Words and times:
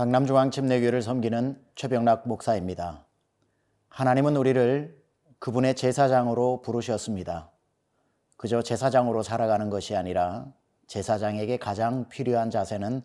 강남중앙침례교회를 0.00 1.02
섬기는 1.02 1.62
최병락 1.74 2.26
목사입니다. 2.26 3.04
하나님은 3.90 4.34
우리를 4.34 4.98
그분의 5.38 5.76
제사장으로 5.76 6.62
부르셨습니다. 6.62 7.50
그저 8.38 8.62
제사장으로 8.62 9.22
살아가는 9.22 9.68
것이 9.68 9.94
아니라 9.94 10.46
제사장에게 10.86 11.58
가장 11.58 12.08
필요한 12.08 12.50
자세는 12.50 13.02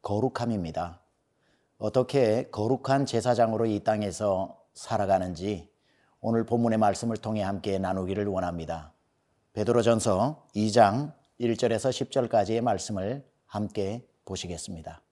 거룩함입니다. 0.00 1.02
어떻게 1.76 2.48
거룩한 2.48 3.04
제사장으로 3.04 3.66
이 3.66 3.80
땅에서 3.80 4.58
살아가는지 4.72 5.70
오늘 6.22 6.46
본문의 6.46 6.78
말씀을 6.78 7.18
통해 7.18 7.42
함께 7.42 7.78
나누기를 7.78 8.26
원합니다. 8.26 8.94
베드로전서 9.52 10.46
2장 10.56 11.12
1절에서 11.38 11.90
10절까지의 11.90 12.62
말씀을 12.62 13.22
함께 13.44 14.08
보시겠습니다. 14.24 15.02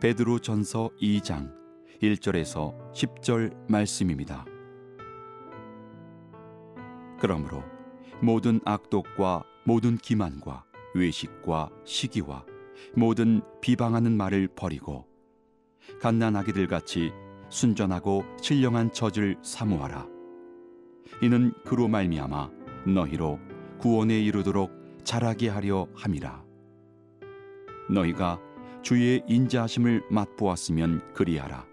베드로 0.00 0.38
전서 0.38 0.90
2장 1.00 1.52
1절에서 2.00 2.92
10절 2.92 3.68
말씀입니다. 3.68 4.44
그러므로 7.18 7.64
모든 8.22 8.60
악독과 8.64 9.42
모든 9.64 9.96
기만과 9.96 10.64
외식과 10.94 11.70
시기와 11.84 12.44
모든 12.94 13.42
비방하는 13.60 14.16
말을 14.16 14.48
버리고 14.54 15.04
갓난아기들 16.00 16.68
같이 16.68 17.10
순전하고 17.48 18.22
신령한 18.40 18.92
젖을 18.92 19.36
사모하라. 19.42 20.06
이는 21.22 21.52
그로 21.64 21.88
말미암아 21.88 22.50
너희로 22.86 23.40
구원에 23.78 24.20
이르도록 24.20 24.70
자라게 25.02 25.48
하려 25.48 25.88
함이라. 25.96 26.44
너희가 27.90 28.38
주의 28.82 29.22
인자하심을 29.26 30.04
맛보았으면 30.10 31.12
그리하라. 31.14 31.66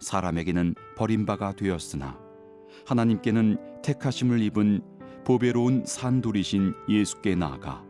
사람에게는 0.00 0.74
버림바가 0.96 1.52
되었으나 1.52 2.18
하나님께는 2.86 3.82
택하심을 3.82 4.40
입은 4.40 4.80
보배로운 5.24 5.84
산돌이신 5.84 6.74
예수께 6.88 7.34
나아가 7.34 7.84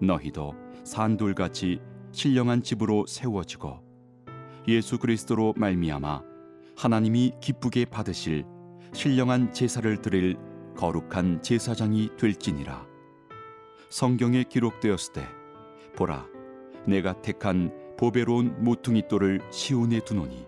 너희도 0.00 0.54
산돌같이 0.84 1.80
신령한 2.12 2.62
집으로 2.62 3.06
세워지고 3.06 3.80
예수 4.68 4.98
그리스도로 4.98 5.54
말미암아 5.56 6.22
하나님이 6.76 7.32
기쁘게 7.40 7.86
받으실 7.86 8.44
신령한 8.92 9.52
제사를 9.52 9.96
드릴 10.02 10.36
거룩한 10.76 11.42
제사장이 11.42 12.10
될지니라. 12.16 12.86
성경에 13.88 14.44
기록되었을 14.44 15.12
때 15.12 15.28
보라 15.96 16.26
내가 16.86 17.20
택한 17.22 17.72
보배로운 17.96 18.62
모퉁이 18.64 19.06
돌을 19.08 19.40
시온에 19.50 20.00
두노니 20.00 20.46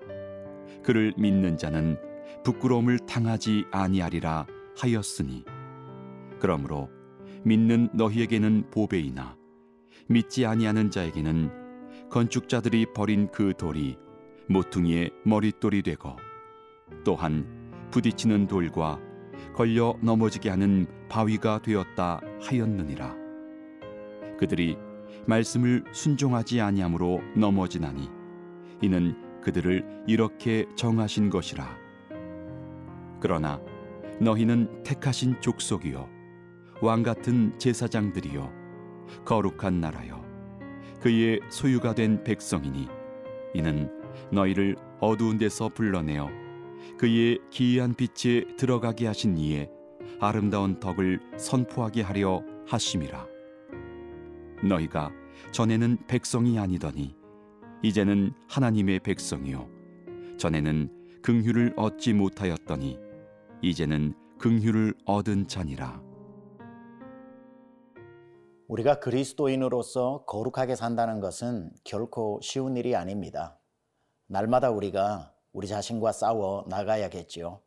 그를 0.83 1.13
믿는 1.17 1.57
자는 1.57 1.99
부끄러움을 2.45 2.99
당하지 3.01 3.67
아니하리라 3.71 4.47
하였으니. 4.77 5.45
그러므로 6.41 6.91
믿는 7.45 7.89
너희에게는 7.93 8.71
보배이나 8.71 9.37
믿지 10.09 10.45
아니하는 10.47 10.91
자에게는 10.91 12.09
건축자들이 12.11 12.87
버린 12.95 13.29
그 13.31 13.53
돌이 13.57 13.97
모퉁이의 14.49 15.11
머릿돌이 15.25 15.83
되고 15.83 16.17
또한 17.05 17.47
부딪히는 17.91 18.49
돌과 18.49 18.99
걸려 19.55 19.97
넘어지게 20.03 20.51
하는 20.51 20.87
바위가 21.09 21.61
되었다 21.63 22.21
하였느니라. 22.43 23.17
그들이 24.39 24.77
말씀을 25.27 25.85
순종하지 25.93 26.61
아니함으로 26.61 27.21
넘어지나니 27.37 28.09
이는 28.81 29.15
그들을 29.43 30.05
이렇게 30.07 30.67
정하신 30.77 31.31
것이라. 31.31 31.83
그러나 33.21 33.61
너희는 34.21 34.83
택하신 34.83 35.41
족속이요 35.41 36.09
왕 36.81 37.05
같은 37.05 37.57
제사장들이요 37.59 38.53
거룩한 39.25 39.81
나라요 39.81 40.25
그의 41.01 41.41
소유가 41.49 41.95
된 41.95 42.23
백성이니 42.25 42.89
이는 43.55 43.91
너희를 44.33 44.77
어두운 45.01 45.39
데서 45.39 45.69
불러내어 45.69 46.29
그의 46.99 47.39
기이한 47.51 47.95
빛에 47.95 48.45
들어가게 48.57 49.07
하신 49.07 49.39
이에 49.39 49.71
아름다운 50.21 50.81
덕을 50.81 51.21
선포하게 51.37 52.03
하려 52.03 52.43
하심이라 52.67 53.32
너희가 54.63 55.11
전에는 55.53 56.07
백성이 56.07 56.59
아니더니 56.59 57.17
이제는 57.83 58.33
하나님의 58.49 59.01
백성이요 59.01 59.69
전에는 60.39 61.21
긍휼을 61.23 61.75
얻지 61.77 62.15
못하였더니 62.15 62.99
이제는 63.63 64.15
긍휼을 64.39 64.95
얻은 65.05 65.49
자니라 65.49 66.03
우리가 68.69 69.01
그리스도인으로서 69.01 70.25
거룩하게 70.25 70.77
산다는 70.77 71.21
것은 71.21 71.71
결코 71.85 72.41
쉬운 72.43 72.77
일이 72.79 72.97
아닙니다. 72.97 73.61
날마다 74.29 74.71
우리가 74.71 75.35
우리 75.53 75.69
자신과 75.69 76.13
싸워 76.13 76.65
나가야겠지요. 76.69 77.61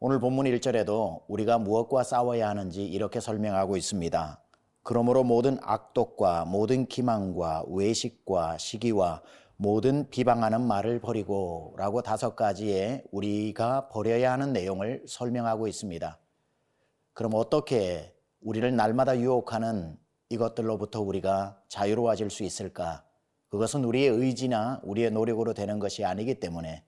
오늘 0.00 0.20
본문 0.20 0.44
1절에도 0.44 1.22
우리가 1.28 1.58
무엇과 1.58 2.02
싸워야 2.02 2.50
하는지 2.50 2.84
이렇게 2.84 3.20
설명하고 3.20 3.78
있습니다. 3.78 4.43
그러므로 4.84 5.24
모든 5.24 5.56
악독과 5.62 6.44
모든 6.44 6.84
기망과 6.84 7.64
외식과 7.68 8.58
시기와 8.58 9.22
모든 9.56 10.10
비방하는 10.10 10.60
말을 10.60 11.00
버리고 11.00 11.74
라고 11.78 12.02
다섯 12.02 12.36
가지의 12.36 13.04
우리가 13.10 13.88
버려야 13.88 14.32
하는 14.32 14.52
내용을 14.52 15.02
설명하고 15.08 15.68
있습니다. 15.68 16.18
그럼 17.14 17.32
어떻게 17.34 18.14
우리를 18.42 18.76
날마다 18.76 19.18
유혹하는 19.18 19.96
이것들로부터 20.28 21.00
우리가 21.00 21.62
자유로워질 21.68 22.28
수 22.28 22.44
있을까? 22.44 23.04
그것은 23.48 23.84
우리의 23.84 24.08
의지나 24.08 24.82
우리의 24.82 25.12
노력으로 25.12 25.54
되는 25.54 25.78
것이 25.78 26.04
아니기 26.04 26.40
때문에 26.40 26.84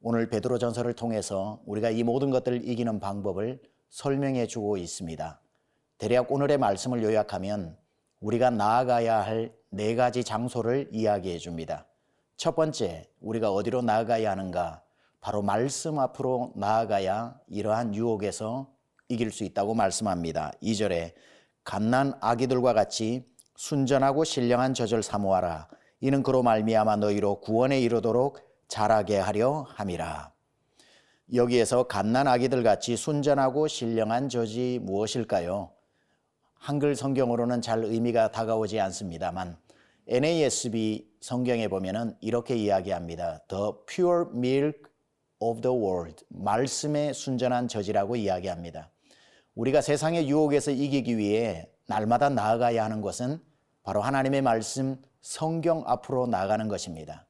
오늘 0.00 0.28
베드로 0.28 0.58
전서를 0.58 0.94
통해서 0.94 1.62
우리가 1.66 1.90
이 1.90 2.02
모든 2.02 2.30
것들을 2.30 2.68
이기는 2.68 2.98
방법을 2.98 3.62
설명해 3.90 4.48
주고 4.48 4.76
있습니다. 4.76 5.40
대략 5.98 6.32
오늘의 6.32 6.58
말씀을 6.58 7.02
요약하면 7.02 7.76
우리가 8.20 8.50
나아가야 8.50 9.20
할 9.20 9.58
네 9.70 9.94
가지 9.94 10.24
장소를 10.24 10.88
이야기해 10.92 11.36
줍니다. 11.38 11.86
첫 12.36 12.56
번째, 12.56 13.06
우리가 13.20 13.52
어디로 13.52 13.82
나아가야 13.82 14.30
하는가? 14.30 14.82
바로 15.20 15.42
말씀 15.42 15.98
앞으로 15.98 16.52
나아가야 16.56 17.38
이러한 17.48 17.94
유혹에서 17.94 18.72
이길 19.08 19.30
수 19.30 19.44
있다고 19.44 19.74
말씀합니다. 19.74 20.52
2절에 20.62 21.12
갓난 21.64 22.14
아기들과 22.20 22.72
같이 22.72 23.26
순전하고 23.56 24.24
신령한 24.24 24.72
젖을 24.72 25.02
사모하라. 25.02 25.68
이는 26.00 26.22
그로 26.22 26.42
말미암아 26.42 26.96
너희로 26.96 27.40
구원에 27.40 27.80
이르도록 27.80 28.38
자라게 28.68 29.18
하려 29.18 29.66
함이라. 29.68 30.32
여기에서 31.34 31.82
갓난 31.82 32.26
아기들 32.26 32.62
같이 32.62 32.96
순전하고 32.96 33.68
신령한 33.68 34.30
젖이 34.30 34.78
무엇일까요? 34.78 35.72
한글 36.58 36.94
성경으로는 36.96 37.62
잘 37.62 37.84
의미가 37.84 38.32
다가오지 38.32 38.80
않습니다만 38.80 39.56
NASB 40.08 41.08
성경에 41.20 41.68
보면은 41.68 42.16
이렇게 42.20 42.56
이야기합니다. 42.56 43.40
The 43.48 43.72
pure 43.86 44.26
milk 44.34 44.82
of 45.38 45.60
the 45.60 45.76
world. 45.76 46.24
말씀의 46.28 47.14
순전한 47.14 47.68
젖이라고 47.68 48.16
이야기합니다. 48.16 48.90
우리가 49.54 49.80
세상의 49.80 50.28
유혹에서 50.28 50.70
이기기 50.70 51.16
위해 51.16 51.68
날마다 51.86 52.28
나아가야 52.28 52.84
하는 52.84 53.00
것은 53.00 53.40
바로 53.82 54.02
하나님의 54.02 54.42
말씀 54.42 55.00
성경 55.20 55.82
앞으로 55.86 56.26
나가는 56.26 56.68
것입니다. 56.68 57.26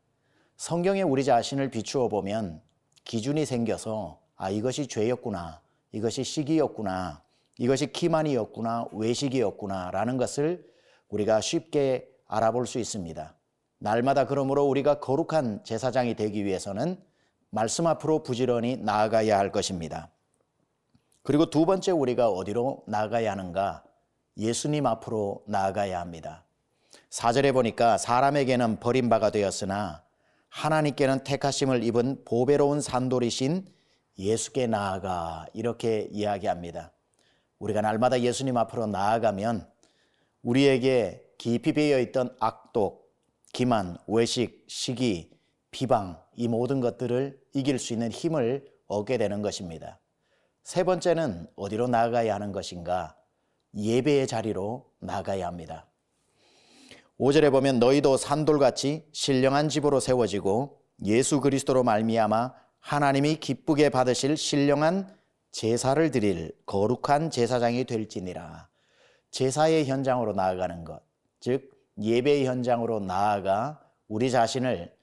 성경에 0.57 1.03
우리 1.03 1.25
자신을 1.25 1.71
비추어 1.71 2.09
보면 2.09 2.61
기준이 3.05 3.45
생겨서 3.45 4.21
아 4.37 4.51
이것이 4.51 4.87
죄였구나. 4.87 5.61
이것이 5.93 6.25
시기였구나. 6.25 7.23
이것이 7.59 7.93
기만이었구나, 7.93 8.87
외식이었구나라는 8.93 10.17
것을 10.17 10.65
우리가 11.09 11.41
쉽게 11.41 12.09
알아볼 12.27 12.67
수 12.67 12.79
있습니다. 12.79 13.35
날마다 13.79 14.27
그러므로 14.27 14.65
우리가 14.65 15.01
거룩한 15.01 15.65
제사장이 15.65 16.15
되기 16.15 16.45
위해서는 16.45 17.01
말씀 17.51 17.87
앞으로 17.87 18.23
부지런히 18.23 18.77
나아가야 18.77 19.39
할 19.39 19.53
것입니다. 19.53 20.11
그리고 21.23 21.51
두 21.51 21.67
번째 21.67 21.93
우리가 21.93 22.29
어디로 22.29 22.85
나아가야 22.87 23.33
하는가? 23.33 23.85
예수님 24.37 24.87
앞으로 24.87 25.43
나아가야 25.47 26.01
합니다. 26.01 26.45
사절에 27.11 27.53
보니까 27.53 27.99
사람에게는 27.99 28.81
버림바가 28.81 29.31
되었으나 29.31 30.05
하나님께는 30.49 31.25
택하심을 31.25 31.83
입은 31.85 32.25
보배로운 32.25 32.81
산돌이신 32.81 33.67
예수께 34.19 34.67
나아가 34.67 35.47
이렇게 35.55 36.09
이야기합니다. 36.13 36.93
우리가 37.59 37.81
날마다 37.81 38.21
예수님 38.21 38.57
앞으로 38.57 38.87
나아가면 38.87 39.69
우리에게 40.43 41.25
깊이 41.39 41.73
배어 41.73 41.99
있던 42.01 42.35
악독, 42.41 43.09
기만, 43.53 43.97
외식, 44.07 44.65
시기, 44.69 45.31
비방 45.71 46.21
이 46.35 46.49
모든 46.49 46.81
것들을 46.81 47.39
이길 47.55 47.79
수 47.79 47.93
있는 47.93 48.11
힘을 48.11 48.65
얻게 48.87 49.19
되는 49.19 49.43
것입니다. 49.43 50.01
세 50.63 50.85
번째는 50.85 51.49
어디로 51.57 51.89
나아가야 51.89 52.35
하는 52.35 52.53
것인가? 52.53 53.17
예배의 53.75 54.27
자리로 54.27 54.91
나가야 55.01 55.47
합니다. 55.47 55.87
5절에 57.19 57.51
보면 57.51 57.81
너희도 57.81 58.17
산돌같이 58.17 59.09
신령한 59.13 59.69
집으로 59.69 59.99
세워지고 59.99 60.81
예수 61.05 61.41
그리스도로 61.41 61.83
말미암아 61.83 62.55
하나님이 62.81 63.37
기쁘게 63.37 63.91
받으실 63.91 64.37
신령한 64.37 65.18
제사를 65.51 66.11
드릴 66.11 66.53
거룩한 66.67 67.31
제사장이 67.31 67.85
될지니라. 67.85 68.69
제사의 69.31 69.87
현장으로 69.87 70.33
나아가는 70.33 70.85
것, 70.85 71.01
즉 71.41 71.71
예배의 72.01 72.47
현장으로 72.47 73.01
나아가 73.01 73.81
우리 74.09 74.31
자신을 74.31 74.95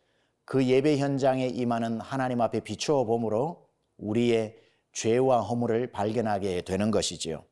그 0.46 0.66
예배 0.66 0.98
현장에 0.98 1.48
임하는 1.48 2.00
하나님 2.00 2.42
앞에 2.42 2.62
비추어 2.62 3.04
봄으로 3.06 3.68
우리의 3.98 4.58
죄와 4.94 5.42
허물을 5.42 5.92
발견하게 5.92 6.62
되는 6.62 6.92
것이지요. 6.92 7.44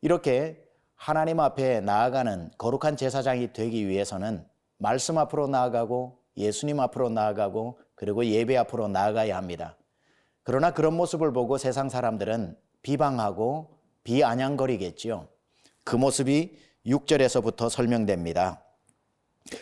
이렇게 0.00 0.62
하나님 0.94 1.40
앞에 1.40 1.80
나아가는 1.80 2.50
거룩한 2.58 2.96
제사장이 2.96 3.52
되기 3.52 3.88
위해서는 3.88 4.46
말씀 4.78 5.18
앞으로 5.18 5.48
나아가고 5.48 6.18
예수님 6.36 6.80
앞으로 6.80 7.08
나아가고 7.08 7.78
그리고 7.94 8.24
예배 8.24 8.56
앞으로 8.56 8.88
나아가야 8.88 9.36
합니다. 9.36 9.76
그러나 10.44 10.72
그런 10.72 10.94
모습을 10.94 11.32
보고 11.32 11.58
세상 11.58 11.88
사람들은 11.88 12.56
비방하고 12.82 13.78
비아냥거리겠지요. 14.04 15.28
그 15.84 15.96
모습이 15.96 16.56
6절에서부터 16.86 17.68
설명됩니다. 17.68 18.64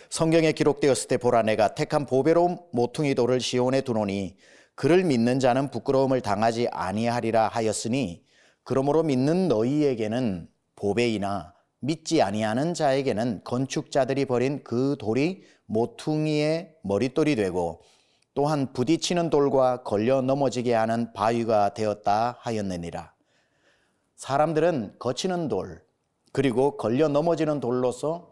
성경에 0.09 0.53
기록되었을 0.53 1.09
때 1.09 1.17
보라 1.17 1.43
내가 1.43 1.75
택한 1.75 2.07
보배로운 2.07 2.59
모퉁이 2.73 3.15
돌을 3.15 3.41
시온에 3.41 3.83
두노니 3.83 4.37
그를 4.75 5.05
믿는 5.05 5.41
자는 5.41 5.71
부끄러움을 5.71 6.21
당하지 6.21 6.69
아니하리라 6.71 7.49
하였으니 7.49 8.25
그러므로 8.63 9.03
믿는 9.03 9.49
너희에게는 9.49 10.49
보배이나 10.77 11.55
믿지 11.81 12.23
아니하는 12.23 12.75
자에게는 12.75 13.43
건축자들이 13.45 14.27
버린 14.27 14.63
그 14.65 14.97
돌이 14.99 15.45
모퉁이의 15.67 16.77
머릿돌이 16.83 17.37
되고 17.37 17.83
또한 18.35 18.73
부딪히는 18.73 19.31
돌과 19.31 19.83
걸려 19.83 20.21
넘어지게 20.23 20.75
하는 20.75 21.13
바위가 21.13 21.75
되었다 21.75 22.37
하였느니라. 22.41 23.13
사람들은 24.17 24.97
거치는 24.99 25.49
돌, 25.49 25.83
그리고 26.33 26.77
걸려 26.77 27.09
넘어지는 27.09 27.61
돌로서 27.61 28.31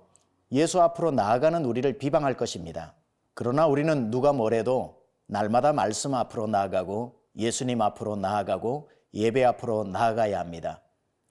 예수 0.52 0.80
앞으로 0.80 1.10
나아가는 1.10 1.64
우리를 1.64 1.98
비방할 1.98 2.36
것입니다. 2.36 2.94
그러나 3.34 3.66
우리는 3.66 4.10
누가 4.10 4.32
뭐래도 4.32 5.02
날마다 5.26 5.72
말씀 5.72 6.14
앞으로 6.14 6.46
나아가고 6.46 7.20
예수님 7.36 7.80
앞으로 7.82 8.16
나아가고 8.16 8.90
예배 9.14 9.44
앞으로 9.44 9.84
나아가야 9.84 10.38
합니다. 10.38 10.82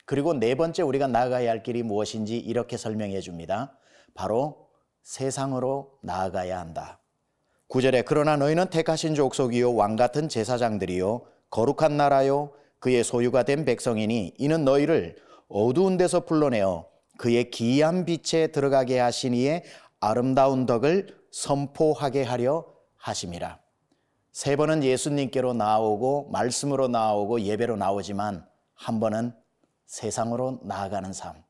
그리고 0.05 0.33
네 0.33 0.55
번째 0.55 0.83
우리가 0.83 1.07
나아가야 1.07 1.49
할 1.49 1.63
길이 1.63 1.83
무엇인지 1.83 2.37
이렇게 2.37 2.77
설명해 2.77 3.19
줍니다. 3.21 3.77
바로 4.13 4.69
세상으로 5.03 5.99
나아가야 6.01 6.59
한다. 6.59 6.99
9절에 7.69 8.05
그러나 8.05 8.37
너희는 8.37 8.69
택하신 8.69 9.15
족속이요 9.15 9.75
왕 9.75 9.95
같은 9.95 10.29
제사장들이요 10.29 11.25
거룩한 11.49 11.97
나라요 11.97 12.51
그의 12.79 13.03
소유가 13.03 13.43
된 13.43 13.65
백성이니 13.65 14.35
이는 14.37 14.63
너희를 14.63 15.17
어두운 15.49 15.97
데서 15.97 16.25
불러내어 16.25 16.87
그의 17.17 17.49
기이한 17.49 18.05
빛에 18.05 18.47
들어가게 18.47 18.99
하시니에 18.99 19.63
아름다운 19.99 20.65
덕을 20.65 21.17
선포하게 21.31 22.23
하려 22.23 22.65
하심이라. 22.97 23.59
세 24.31 24.55
번은 24.55 24.83
예수님께로 24.83 25.53
나오고 25.53 26.29
말씀으로 26.31 26.87
나오고 26.87 27.41
예배로 27.41 27.75
나오지만 27.75 28.47
한 28.75 28.99
번은 28.99 29.33
세상으로 29.87 30.59
나아가는 30.63 31.11
삶. 31.11 31.43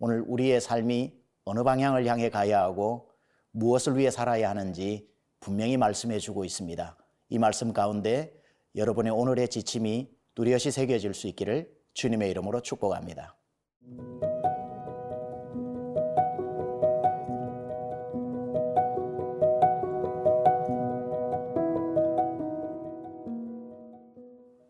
오늘 0.00 0.24
우리의 0.26 0.60
삶이 0.60 1.14
어느 1.44 1.62
방향을 1.62 2.06
향해 2.06 2.28
가야 2.28 2.60
하고 2.60 3.10
무엇을 3.52 3.96
위해 3.96 4.10
살아야 4.10 4.50
하는지 4.50 5.08
분명히 5.40 5.76
말씀해 5.76 6.18
주고 6.18 6.44
있습니다. 6.44 6.96
이 7.30 7.38
말씀 7.38 7.72
가운데 7.72 8.32
여러분의 8.74 9.12
오늘의 9.12 9.48
지침이 9.48 10.10
뚜렷이 10.34 10.70
새겨질 10.70 11.14
수 11.14 11.26
있기를 11.28 11.70
주님의 11.94 12.30
이름으로 12.30 12.60
축복합니다. 12.60 13.36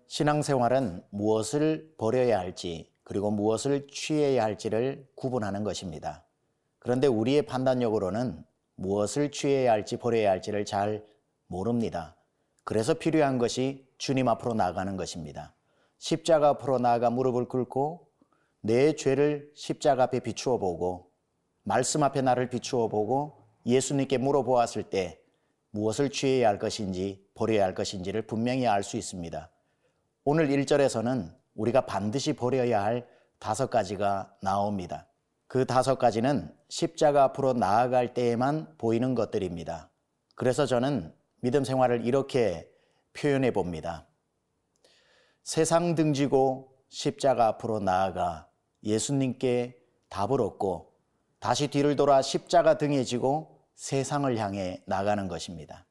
신앙생활은 0.07 1.03
무엇을 1.11 1.95
버려야 1.97 2.39
할지 2.39 2.91
그리고 3.05 3.31
무엇을 3.31 3.87
취해야 3.89 4.43
할지를 4.43 5.07
구분하는 5.15 5.65
것입니다. 5.65 6.25
그런데 6.79 7.07
우리의 7.07 7.43
판단력으로는 7.43 8.45
무엇을 8.79 9.33
취해야 9.33 9.73
할지 9.73 9.97
버려야 9.97 10.31
할지를 10.31 10.65
잘 10.65 11.05
모릅니다. 11.49 12.17
그래서 12.63 12.95
필요한 12.95 13.39
것이 13.39 13.89
주님 13.99 14.29
앞으로 14.29 14.55
나가는 14.55 14.97
것입니다. 14.97 15.55
십자가 15.99 16.51
앞으로 16.51 16.79
나아가 16.79 17.11
무릎을 17.11 17.47
꿇고 17.47 18.09
내 18.61 18.93
죄를 18.95 19.51
십자가 19.57 20.05
앞에 20.05 20.21
비추어 20.21 20.59
보고 20.59 21.11
말씀 21.65 22.05
앞에 22.05 22.23
나를 22.23 22.51
비추어 22.51 22.89
보고 22.89 23.49
예수님께 23.67 24.19
물어보았을 24.19 24.85
때 24.85 25.21
무엇을 25.71 26.11
취해야 26.11 26.49
할 26.49 26.61
것인지 26.61 27.27
버려야 27.35 27.65
할 27.65 27.75
것인지를 27.75 28.23
분명히 28.23 28.67
알 28.69 28.85
수 28.85 28.97
있습니다. 28.97 29.51
오늘 30.25 30.49
1절에서는 30.49 31.35
우리가 31.57 31.85
반드시 31.87 32.33
버려야 32.33 32.85
할 32.85 33.09
다섯 33.41 33.71
가지가 33.71 34.37
나옵니다. 34.41 35.09
그 35.49 35.65
다섯 35.65 35.99
가지는 35.99 36.55
십자가 36.69 37.25
앞으로 37.25 37.55
나아갈 37.55 38.15
때에만 38.15 38.77
보이는 38.79 39.15
것들입니다. 39.15 39.91
그래서 40.35 40.67
저는 40.67 41.15
믿음 41.41 41.65
생활을 41.65 42.07
이렇게 42.07 42.71
표현해 43.13 43.53
봅니다. 43.53 44.07
세상 45.43 45.95
등지고 45.95 46.75
십자가 46.89 47.49
앞으로 47.49 47.81
나아가 47.81 48.49
예수님께 48.85 49.77
답을 50.09 50.41
얻고 50.41 50.93
다시 51.41 51.69
뒤를 51.69 51.97
돌아 51.97 52.23
십자가 52.23 52.79
등에 52.79 53.05
지고 53.05 53.61
세상을 53.75 54.37
향해 54.39 54.83
나가는 54.87 55.29
것입니다. 55.29 55.87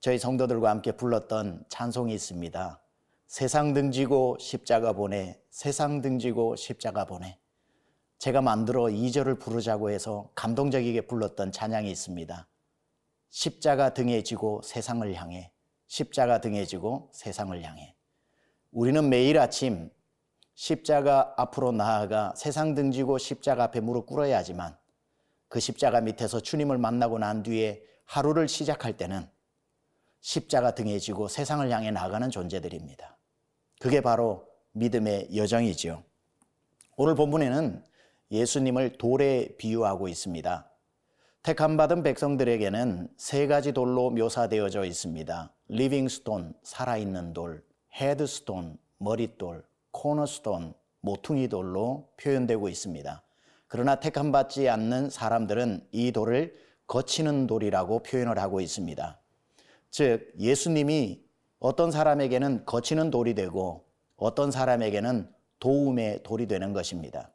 저희 0.00 0.18
성도들과 0.18 0.70
함께 0.70 0.92
불렀던 0.92 1.64
찬송이 1.68 2.14
있습니다. 2.14 2.82
세상 3.26 3.74
등지고 3.74 4.36
십자가 4.40 4.92
보내, 4.92 5.40
세상 5.50 6.00
등지고 6.00 6.56
십자가 6.56 7.04
보내. 7.04 7.39
제가 8.20 8.42
만들어 8.42 8.82
2절을 8.82 9.40
부르자고 9.40 9.88
해서 9.88 10.28
감동적이게 10.34 11.06
불렀던 11.06 11.52
찬양이 11.52 11.90
있습니다. 11.90 12.46
십자가 13.30 13.94
등에 13.94 14.22
지고 14.22 14.60
세상을 14.62 15.14
향해, 15.14 15.50
십자가 15.86 16.42
등에 16.42 16.66
지고 16.66 17.08
세상을 17.14 17.62
향해. 17.62 17.96
우리는 18.72 19.08
매일 19.08 19.38
아침 19.38 19.90
십자가 20.54 21.32
앞으로 21.38 21.72
나아가 21.72 22.34
세상 22.36 22.74
등지고 22.74 23.16
십자가 23.16 23.64
앞에 23.64 23.80
무릎 23.80 24.04
꿇어야 24.04 24.36
하지만 24.36 24.76
그 25.48 25.58
십자가 25.58 26.02
밑에서 26.02 26.40
주님을 26.40 26.76
만나고 26.76 27.18
난 27.18 27.42
뒤에 27.42 27.82
하루를 28.04 28.48
시작할 28.48 28.98
때는 28.98 29.26
십자가 30.20 30.74
등에 30.74 30.98
지고 30.98 31.26
세상을 31.26 31.70
향해 31.70 31.90
나가는 31.90 32.28
존재들입니다. 32.30 33.16
그게 33.80 34.02
바로 34.02 34.46
믿음의 34.72 35.34
여정이지요. 35.34 36.04
오늘 36.98 37.14
본문에는 37.14 37.88
예수님을 38.30 38.98
돌에 38.98 39.48
비유하고 39.58 40.08
있습니다. 40.08 40.70
택함받은 41.42 42.02
백성들에게는 42.02 43.08
세 43.16 43.46
가지 43.46 43.72
돌로 43.72 44.10
묘사되어져 44.10 44.84
있습니다. 44.84 45.52
living 45.68 46.11
stone, 46.11 46.54
살아있는 46.62 47.32
돌, 47.32 47.64
헤드스톤, 47.98 48.78
머릿돌, 48.98 49.64
코너스톤, 49.90 50.74
모퉁이 51.00 51.48
돌로 51.48 52.08
표현되고 52.18 52.68
있습니다. 52.68 53.22
그러나 53.68 53.94
택함받지 53.96 54.68
않는 54.68 55.10
사람들은 55.10 55.86
이 55.92 56.12
돌을 56.12 56.54
거치는 56.86 57.46
돌이라고 57.46 58.02
표현을 58.02 58.38
하고 58.38 58.60
있습니다. 58.60 59.18
즉, 59.90 60.32
예수님이 60.38 61.22
어떤 61.58 61.90
사람에게는 61.90 62.64
거치는 62.66 63.10
돌이 63.10 63.34
되고 63.34 63.84
어떤 64.16 64.50
사람에게는 64.50 65.30
도움의 65.58 66.22
돌이 66.22 66.46
되는 66.46 66.72
것입니다. 66.72 67.30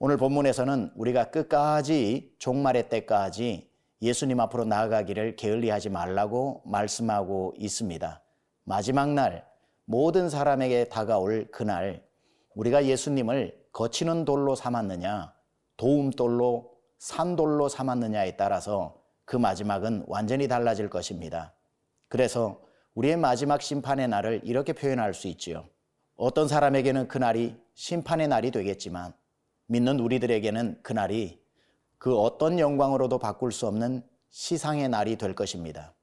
오늘 0.00 0.16
본문에서는 0.16 0.92
우리가 0.94 1.32
끝까지 1.32 2.32
종말의 2.38 2.88
때까지 2.88 3.68
예수님 4.00 4.38
앞으로 4.38 4.64
나아가기를 4.64 5.34
게을리하지 5.34 5.90
말라고 5.90 6.62
말씀하고 6.66 7.54
있습니다. 7.58 8.22
마지막 8.62 9.12
날 9.12 9.44
모든 9.86 10.30
사람에게 10.30 10.84
다가올 10.84 11.48
그날 11.50 12.06
우리가 12.54 12.84
예수님을 12.84 13.58
거치는 13.72 14.24
돌로 14.24 14.54
삼았느냐, 14.54 15.34
도움돌로 15.76 16.70
산돌로 16.98 17.68
삼았느냐에 17.68 18.36
따라서 18.36 19.02
그 19.24 19.36
마지막은 19.36 20.04
완전히 20.06 20.46
달라질 20.46 20.88
것입니다. 20.88 21.54
그래서 22.06 22.60
우리의 22.94 23.16
마지막 23.16 23.60
심판의 23.62 24.06
날을 24.06 24.42
이렇게 24.44 24.72
표현할 24.72 25.12
수 25.12 25.26
있지요. 25.26 25.64
어떤 26.16 26.46
사람에게는 26.46 27.08
그날이 27.08 27.60
심판의 27.74 28.28
날이 28.28 28.52
되겠지만 28.52 29.12
믿는 29.68 30.00
우리들에게는 30.00 30.80
그날이 30.82 31.40
그 31.98 32.18
어떤 32.18 32.58
영광으로도 32.58 33.18
바꿀 33.18 33.52
수 33.52 33.66
없는 33.66 34.02
시상의 34.30 34.88
날이 34.88 35.16
될 35.16 35.34
것입니다. 35.34 35.94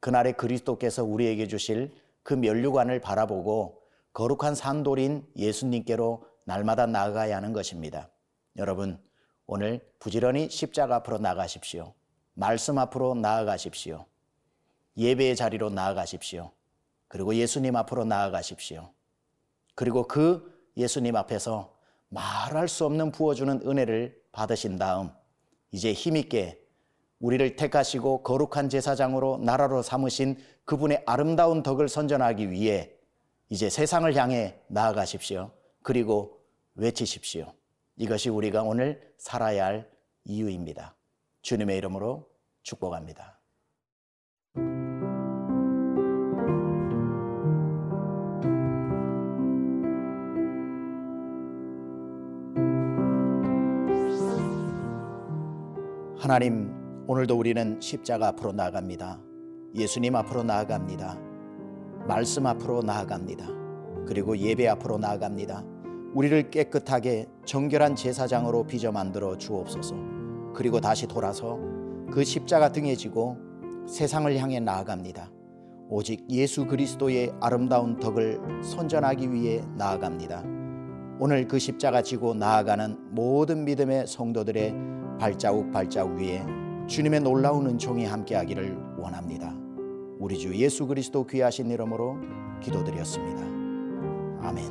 그날에 0.00 0.32
그리스도께서 0.32 1.04
우리에게 1.04 1.46
주실 1.46 1.94
그 2.24 2.34
면류관을 2.34 3.00
바라보고 3.00 3.80
거룩한 4.12 4.54
산돌인 4.54 5.26
예수님께로 5.36 6.26
날마다 6.44 6.86
나아가야 6.86 7.36
하는 7.36 7.52
것입니다. 7.52 8.10
여러분, 8.56 8.98
오늘 9.46 9.80
부지런히 10.00 10.50
십자가 10.50 10.96
앞으로 10.96 11.18
나가십시오. 11.18 11.94
말씀 12.34 12.78
앞으로 12.78 13.14
나아가십시오. 13.14 14.04
예배의 14.96 15.36
자리로 15.36 15.70
나아가십시오. 15.70 16.50
그리고 17.06 17.34
예수님 17.34 17.76
앞으로 17.76 18.04
나아가십시오. 18.04 18.90
그리고 19.74 20.08
그 20.08 20.70
예수님 20.76 21.14
앞에서 21.14 21.72
말할 22.12 22.68
수 22.68 22.84
없는 22.84 23.10
부어주는 23.10 23.62
은혜를 23.66 24.20
받으신 24.32 24.76
다음 24.76 25.10
이제 25.70 25.92
힘있게 25.92 26.60
우리를 27.20 27.56
택하시고 27.56 28.22
거룩한 28.22 28.68
제사장으로 28.68 29.38
나라로 29.38 29.82
삼으신 29.82 30.36
그분의 30.64 31.04
아름다운 31.06 31.62
덕을 31.62 31.88
선전하기 31.88 32.50
위해 32.50 32.92
이제 33.48 33.70
세상을 33.70 34.14
향해 34.16 34.60
나아가십시오. 34.68 35.52
그리고 35.82 36.40
외치십시오. 36.74 37.52
이것이 37.96 38.28
우리가 38.28 38.62
오늘 38.62 39.14
살아야 39.18 39.66
할 39.66 39.90
이유입니다. 40.24 40.94
주님의 41.42 41.78
이름으로 41.78 42.28
축복합니다. 42.62 43.41
하나님, 56.32 56.72
오늘도 57.08 57.38
우리는 57.38 57.78
십자가 57.78 58.28
앞으로 58.28 58.52
나아갑니다. 58.52 59.20
예수님 59.74 60.16
앞으로 60.16 60.42
나아갑니다. 60.42 61.18
말씀 62.08 62.46
앞으로 62.46 62.80
나아갑니다. 62.80 63.46
그리고 64.06 64.38
예배 64.38 64.66
앞으로 64.66 64.96
나아갑니다. 64.96 65.62
우리를 66.14 66.50
깨끗하게 66.50 67.26
정결한 67.44 67.96
제사장으로 67.96 68.66
빚어 68.66 68.92
만들어 68.92 69.36
주옵소서. 69.36 69.94
그리고 70.54 70.80
다시 70.80 71.06
돌아서 71.06 71.58
그 72.10 72.24
십자가 72.24 72.72
등에 72.72 72.94
지고 72.94 73.36
세상을 73.86 74.34
향해 74.38 74.58
나아갑니다. 74.58 75.30
오직 75.90 76.24
예수 76.30 76.64
그리스도의 76.64 77.34
아름다운 77.42 78.00
덕을 78.00 78.40
선전하기 78.62 79.34
위해 79.34 79.60
나아갑니다. 79.76 80.42
오늘 81.20 81.46
그 81.46 81.58
십자가 81.58 82.00
지고 82.00 82.32
나아가는 82.32 82.96
모든 83.10 83.66
믿음의 83.66 84.06
성도들의 84.06 84.91
발자국 85.22 85.70
발자국 85.70 86.18
위에 86.18 86.44
주님의 86.88 87.20
놀라운 87.20 87.64
은총이 87.68 88.06
함께하기를 88.06 88.96
원합니다. 88.98 89.54
우리 90.18 90.36
주 90.36 90.52
예수 90.56 90.84
그리스도 90.88 91.24
귀하신 91.24 91.70
이름으로 91.70 92.16
기도드렸습니다. 92.60 93.40
아멘. 94.44 94.64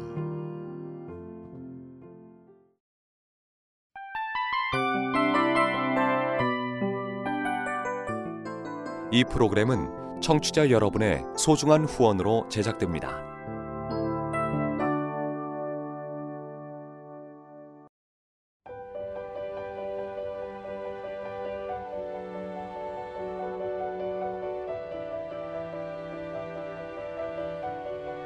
이 9.13 9.23
프로그램은 9.23 10.19
청취자 10.19 10.69
여러분의 10.69 11.23
소중한 11.37 11.85
후원으로 11.85 12.49
제작됩니다. 12.49 13.30